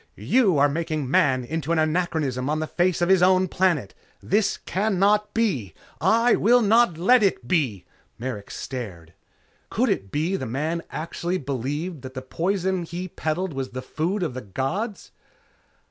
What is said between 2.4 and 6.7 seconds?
on the face of his own planet. This cannot be! I will